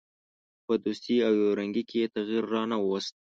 په 0.65 0.73
دوستي 0.83 1.15
او 1.27 1.33
یو 1.41 1.51
رنګي 1.59 1.83
کې 1.89 1.97
یې 2.01 2.07
تغییر 2.15 2.45
را 2.53 2.63
نه 2.71 2.77
ووست. 2.79 3.13